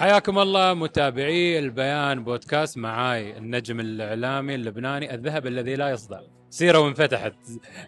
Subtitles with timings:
[0.00, 6.20] حياكم الله متابعي البيان بودكاست معاي النجم الإعلامي اللبناني الذهب الذي لا يصدع
[6.50, 7.34] سيرة وانفتحت.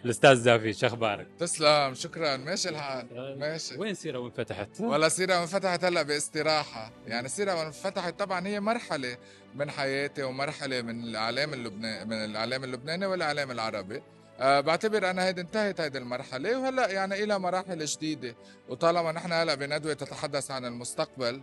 [0.05, 2.37] الأستاذ زافي شو أخبارك؟ تسلم شكرا.
[2.37, 3.07] ماشي الحال.
[3.39, 3.77] ماشي.
[3.77, 6.91] وين سيرة وانفتحت؟ ولا سيرة وانفتحت هلأ باستراحة.
[7.07, 9.17] يعني سيرة وانفتحت طبعا هي مرحلة
[9.55, 14.01] من حياتي ومرحلة من الإعلام اللبناني من الإعلام اللبناني والإعلام العربي.
[14.39, 18.35] أه بعتبر أنا هيدي انتهت هيدي المرحلة وهلأ يعني إلى مراحل جديدة.
[18.69, 21.41] وطالما نحن هلأ بندوة تتحدث عن المستقبل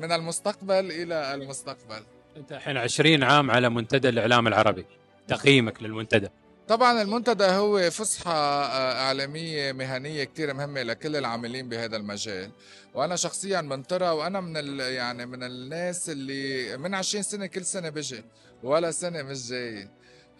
[0.00, 2.02] من المستقبل إلى المستقبل.
[2.36, 4.86] أنت الحين 20 عام على منتدى الإعلام العربي.
[5.28, 6.28] تقييمك للمنتدى.
[6.68, 12.50] طبعا المنتدى هو فسحة آه، إعلامية مهنية كتير مهمة لكل العاملين بهذا المجال.
[12.94, 17.88] وأنا شخصيا منطرة وأنا من ال يعني من الناس اللي من 20 سنة كل سنة
[17.88, 18.24] بجي
[18.62, 19.88] ولا سنة مش جاي.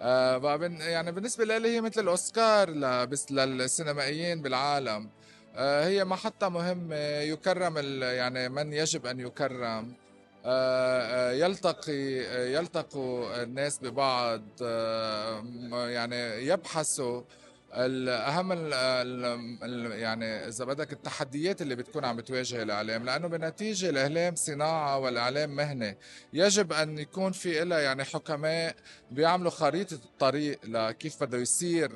[0.01, 2.71] آه بقى يعني بالنسبة لي هي مثل الأوسكار
[3.31, 5.11] للسينمائيين بالعالم.
[5.57, 9.95] هي محطة مهمة يكرم يعني من يجب أن يكرم.
[10.45, 14.43] آه، آه، يلتقي آه، يلتقوا الناس ببعض
[15.73, 17.23] يعني يبحثوا.
[17.75, 24.99] الاهم ال يعني إذا بدك التحديات اللي بتكون عم بتواجه الإعلام لأنه بالنتيجه الإعلام صناعة
[24.99, 25.95] والإعلام مهنة.
[26.33, 28.75] يجب أن يكون في لها يعني حكماء
[29.11, 31.93] بيعملوا خريطة الطريق لكيف بده يصير.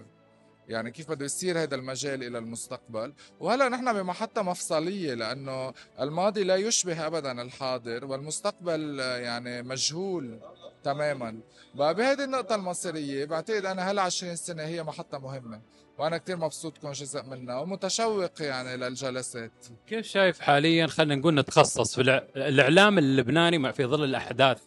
[0.69, 6.57] يعني كيف بده يصير هذا المجال إلى المستقبل؟ وهلا نحن بمحطة مفصلية لأنه الماضي لا
[6.57, 10.39] يشبه ابدا الحاضر والمستقبل يعني مجهول
[10.85, 11.41] تماما.
[11.75, 15.61] بهذه النقطة المصيرية بعتقد أنا هلا 20 سنة هي محطة مهمة
[15.99, 19.67] وأنا كتير مبسوط كون جزء منها ومتشوق يعني للجلسات.
[19.87, 22.01] كيف شايف حاليا؟ خلينا نقول نتخصص في
[22.37, 24.63] الإعلام اللبناني في ظل الأحداث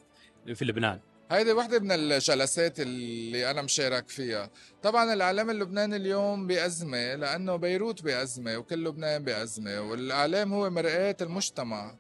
[0.54, 1.00] في لبنان.
[1.32, 4.50] هيدي وحدة من الجلسات اللي أنا مشارك فيها.
[4.84, 11.96] طبعا الإعلام اللبناني اليوم بأزمة لأنه بيروت بأزمة وكل لبنان بأزمة والإعلام هو مرآة المجتمع.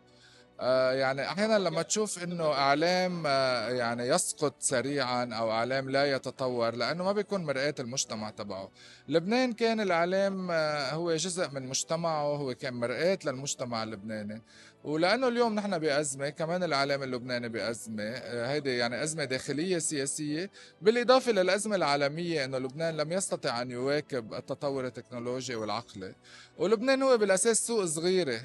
[0.59, 7.03] يعني أحيانا لما تشوف إنه إعلام آه يعني يسقط سريعا أو إعلام لا يتطور لأنه
[7.03, 8.69] ما بيكون مرآة المجتمع تبعه.
[9.07, 14.41] لبنان كان الإعلام آه هو جزء من مجتمعه هو كان مرآة للمجتمع اللبناني.
[14.83, 20.49] ولأنه اليوم نحن بأزمة كمان الإعلام اللبناني بأزمة آه، هيدي يعني أزمة داخلية سياسية.
[20.81, 26.15] بالإضافة للأزمة العالمية إنه لبنان لم يستطع أن يواكب التطور التكنولوجي والعقلي.
[26.57, 28.41] ولبنان هو بالأساس سوق صغيرة.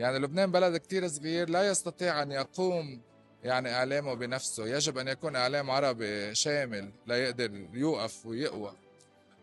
[0.00, 3.00] يعني لبنان بلد كتير صغير لا يستطيع أن يقوم
[3.44, 4.66] يعني إعلامه بنفسه.
[4.66, 8.72] يجب أن يكون إعلام عربي شامل لا يقدر يوقف ويقوى.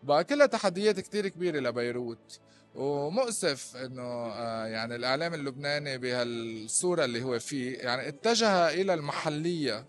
[0.02, 2.40] بقى كلها تحديات كتير كبيرة لبيروت.
[2.74, 9.84] ومؤسف إنه آه، يعني الإعلام اللبناني بهالصورة اللي هو فيه يعني اتجه إلى المحلية.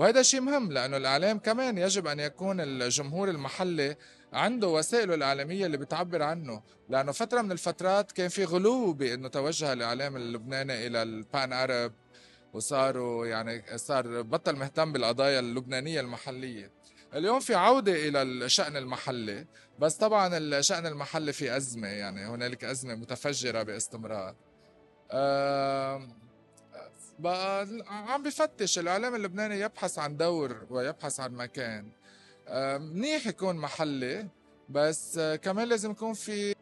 [0.00, 3.96] وهذا شيء مهم لأنه الإعلام كمان يجب أن يكون الجمهور المحلي
[4.32, 6.62] عنده وسائله الإعلامية اللي بتعبر عنه.
[6.88, 11.92] لأنه فترة من الفترات كان في غلو بأنه توجه الإعلام اللبناني إلى البان ارب
[12.52, 16.70] وصاروا يعني صار بطل مهتم بالقضايا اللبنانية المحلية.
[17.14, 19.46] اليوم في عودة إلى الشأن المحلي
[19.78, 24.34] بس طبعا الشأن المحلي في أزمة يعني هنالك أزمة متفجرة باستمرار.
[27.20, 31.92] بقى عم بفتش الإعلام اللبناني يبحث عن دور ويبحث عن مكان.
[32.78, 34.28] منيح يكون محلي
[34.68, 36.54] بس كمان لازم يكون في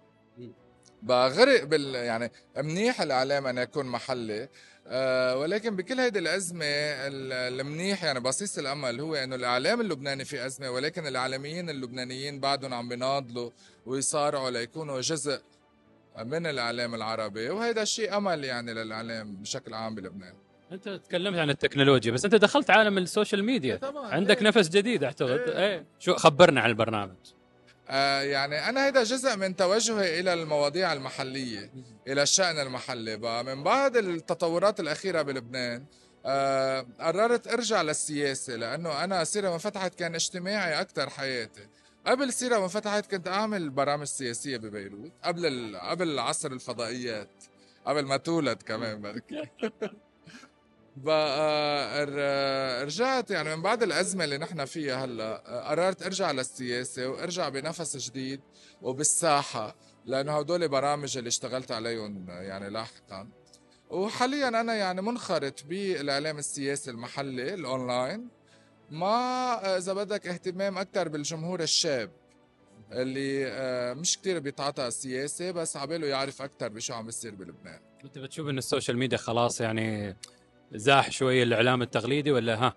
[1.02, 4.48] بغرق بال يعني منيح الإعلام أن يكون محلي.
[4.86, 10.70] أه ولكن بكل هيدي الأزمة المنيح يعني بصيص الأمل هو إنه الإعلام اللبناني في أزمة
[10.70, 13.50] ولكن الاعلاميين اللبنانيين بعدهم عم بيناضلوا
[13.86, 15.40] ويصارعوا ليكونوا جزء
[16.19, 17.50] من الإعلام العربي.
[17.50, 20.34] وهذا الشيء أمل يعني للإعلام بشكل عام بلبنان.
[20.73, 23.76] انت تكلمت عن التكنولوجيا بس انت دخلت عالم ال social media.
[23.77, 24.09] طبعا.
[24.15, 24.45] عندك إيه.
[24.49, 25.31] نفس جديد اعتقد.
[25.31, 25.59] إيه.
[25.59, 25.84] إيه.
[25.99, 27.17] شو خبرنا عن البرنامج؟
[27.91, 31.71] آه يعني أنا هذا جزء من توجهي إلى المواضيع المحلية
[32.09, 33.17] إلى الشأن المحلي.
[33.17, 35.84] بقى من بعد التطورات الأخيرة بلبنان
[36.27, 41.69] آه قررت أرجع للسياسة لأنه أنا سيرة ما فتحت كان اجتماعي أكثر حياتي.
[42.06, 47.31] قبل سيرة ما فتحت كنت أعمل برامج سياسية ببيروت قبل قبل عصر الفضائيات
[47.87, 49.00] قبل ما تولد كمان.
[49.03, 49.43] بركي
[52.85, 58.41] رجعت يعني من بعد الأزمة اللي نحن فيها هلأ قررت أرجع للسياسة وأرجع بنفس جديد
[58.83, 63.29] وبالساحة لأنه هدول برامج اللي اشتغلت عليهم يعني لاحقا.
[63.91, 68.29] وحاليا أنا يعني منخرط بالإعلام السياسي المحلي الأونلاين.
[68.91, 72.11] مع إذا بدك اهتمام أكثر بالجمهور الشاب
[72.93, 77.81] اللي آه، مش كتير بيتعاطى السياسة بس عباله يعرف أكثر بشو عم بيصير بلبنان.
[78.05, 80.17] أنت بتشوف إن ال social media خلاص يعني
[80.73, 82.75] زاح شوي الإعلام التقليدي ولا ها؟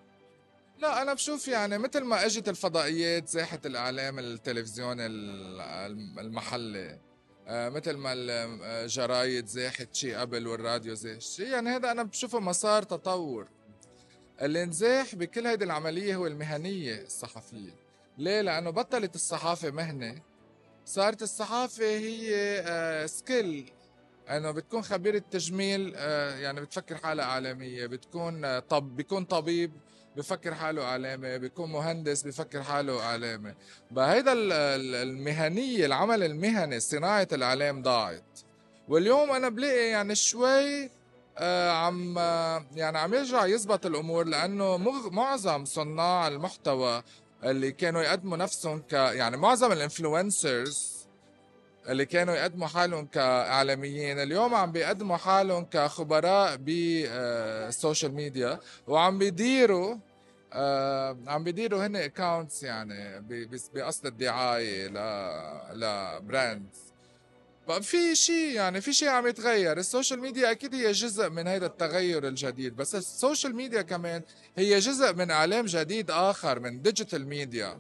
[0.80, 5.06] لا أنا بشوف يعني مثل ما إجت الفضائيات زاحت الإعلام التلفزيوني
[6.20, 7.00] المحلي
[7.48, 12.84] آه، مثل ما الجرايد زاحت شيء قبل والراديو زاح شيء يعني هذا أنا بشوفه مسار
[12.84, 13.48] تطور.
[14.42, 17.76] اللي نزاح بكل هيدي العملية هو المهنية الصحفية.
[18.18, 20.22] ليه؟ لأنه بطلت الصحافة مهنة.
[20.86, 23.81] صارت الصحافة هي سكيل آه،
[24.30, 29.72] انه بتكون خبيره تجميل آه، يعني بتفكر حالها اعلاميه بتكون طب بيكون طبيب
[30.18, 33.54] بفكر حاله اعلامي بيكون مهندس بفكر حاله اعلامي
[33.92, 38.40] بهيدا المهنية العمل المهني صناعة الإعلام ضاعت.
[38.88, 40.90] واليوم أنا بلاقي يعني شوي
[41.38, 42.18] آه عم
[42.76, 44.78] يعني عم يرجع يزبط الأمور لأنه
[45.12, 47.04] معظم صناع المحتوى
[47.44, 51.01] اللي كانوا يقدموا نفسهم ك يعني معظم ال influencers
[51.90, 59.96] اللي كانوا يقدموا حالهم كإعلاميين اليوم عم بيقدموا حالهم كخبراء بال social media وعم بيديروا
[60.54, 63.24] آه عم بيديروا هن accounts يعني
[63.74, 64.98] بقصد الدعاية ل
[65.74, 66.92] ل brands
[67.82, 69.78] في شيء يعني في شيء عم يتغير.
[69.78, 74.22] ال social media أكيد هي جزء من هذا التغير الجديد بس ال social media كمان
[74.58, 77.80] هي جزء من إعلام جديد آخر من digital media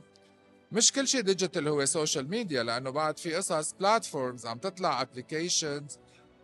[0.71, 5.98] مش كل شيء digital هو social media لأنه بعد في قصص platforms عم تطلع applications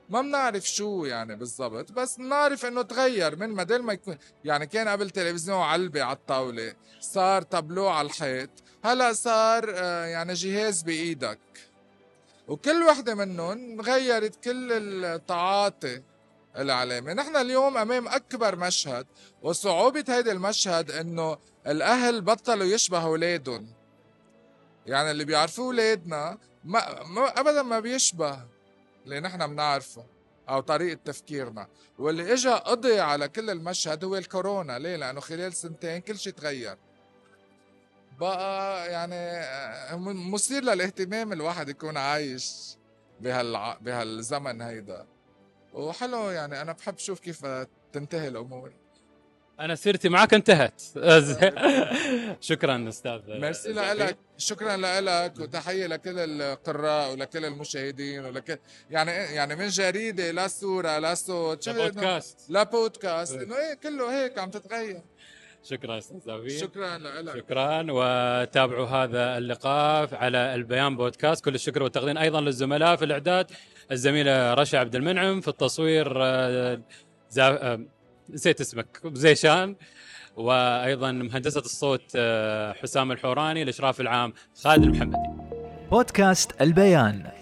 [0.09, 4.87] ما بنعرف شو يعني بالضبط بس بنعرف إنه تغير من بدل ما يكون يعني كان
[4.87, 8.49] قبل تلفزيون علبة على الطاولة صار تابلو على الحيط
[8.83, 11.39] هلا صار آه، يعني جهاز بإيدك.
[12.47, 14.71] وكل وحدة منهم غيرت كل
[15.05, 16.01] التعاطي
[16.57, 19.05] الاعلامي نحن اليوم أمام أكبر مشهد
[19.41, 21.37] وصعوبة هيدا المشهد إنه
[21.67, 23.76] الأهل بطلوا يشبهوا أولادهم.
[24.87, 28.39] يعني اللي بيعرفوه اولادنا ما, ما ابدا ما بيشبه
[29.05, 30.05] اللي نحن بنعرفه
[30.49, 31.67] أو طريقة تفكيرنا.
[31.99, 34.79] واللي اجى قضي على كل المشهد هو الكورونا.
[34.79, 36.77] ليه؟ لأنه خلال سنتين كل شيء تغير.
[38.19, 39.47] بقى يعني
[40.31, 42.77] مثير للاهتمام الواحد يكون عايش
[43.19, 45.05] بهال بهالزمن هيدا.
[45.73, 47.45] وحلو يعني أنا بحب شوف كيف
[47.93, 48.71] تنتهي الأمور.
[49.59, 50.81] أنا سيرتي معك انتهت.
[52.49, 53.21] شكرا أستاذ.
[53.27, 54.17] ميرسي لك.
[54.37, 58.57] شكرا لك وتحية لكل القراء ولكل المشاهدين ولكل
[58.91, 61.67] يعني يعني من جريدة لا صورة لا صوت.
[61.67, 63.35] لا بودكاست لا بودكاست.
[63.35, 65.01] إنه إيه كله هيك عم تتغير.
[65.63, 67.37] شكرا أستاذ زافي شكرا لك.
[67.37, 67.85] شكرا.
[67.89, 71.45] وتابعوا هذا اللقاء على البيان بودكاست.
[71.45, 73.51] كل الشكر والتقدير أيضا للزملاء في الإعداد.
[73.91, 76.79] الزميله رشا عبد المنعم في التصوير آه،
[77.39, 77.79] آه،
[78.29, 79.01] نسيت اسمك.
[79.13, 79.75] زيشان
[80.35, 84.33] وأيضا مهندسة الصوت آه، حسام الحوراني الأشراف العام
[84.63, 85.17] خالد المحمدي.
[85.91, 87.36] بودكاست البيان.